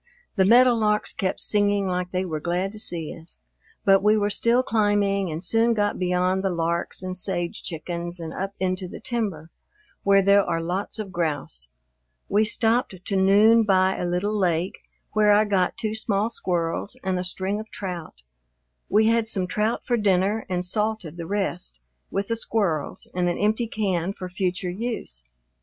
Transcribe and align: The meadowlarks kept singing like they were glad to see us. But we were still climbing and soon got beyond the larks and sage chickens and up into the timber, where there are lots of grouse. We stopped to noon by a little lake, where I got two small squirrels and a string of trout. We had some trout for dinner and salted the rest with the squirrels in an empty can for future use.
The 0.35 0.45
meadowlarks 0.45 1.13
kept 1.13 1.39
singing 1.41 1.85
like 1.85 2.09
they 2.09 2.25
were 2.25 2.39
glad 2.39 2.71
to 2.71 2.79
see 2.79 3.15
us. 3.15 3.41
But 3.85 4.01
we 4.01 4.17
were 4.17 4.31
still 4.31 4.63
climbing 4.63 5.31
and 5.31 5.43
soon 5.43 5.75
got 5.75 5.99
beyond 5.99 6.43
the 6.43 6.49
larks 6.49 7.03
and 7.03 7.15
sage 7.15 7.61
chickens 7.61 8.19
and 8.19 8.33
up 8.33 8.55
into 8.59 8.87
the 8.87 8.99
timber, 8.99 9.51
where 10.01 10.23
there 10.23 10.43
are 10.43 10.59
lots 10.59 10.97
of 10.97 11.11
grouse. 11.11 11.69
We 12.27 12.43
stopped 12.45 12.95
to 13.05 13.15
noon 13.15 13.61
by 13.61 13.95
a 13.95 14.05
little 14.07 14.35
lake, 14.35 14.79
where 15.11 15.33
I 15.33 15.45
got 15.45 15.77
two 15.77 15.93
small 15.93 16.31
squirrels 16.31 16.97
and 17.03 17.19
a 17.19 17.23
string 17.23 17.59
of 17.59 17.69
trout. 17.69 18.23
We 18.89 19.05
had 19.05 19.27
some 19.27 19.45
trout 19.45 19.85
for 19.85 19.97
dinner 19.97 20.47
and 20.49 20.65
salted 20.65 21.15
the 21.17 21.27
rest 21.27 21.79
with 22.09 22.29
the 22.29 22.35
squirrels 22.35 23.07
in 23.13 23.27
an 23.27 23.37
empty 23.37 23.67
can 23.67 24.13
for 24.13 24.29
future 24.29 24.71
use. 24.71 25.25